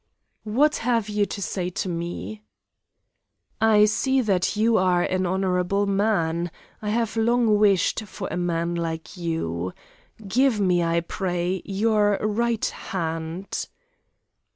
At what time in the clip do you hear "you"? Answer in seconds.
1.09-1.27, 4.57-4.75, 9.15-9.73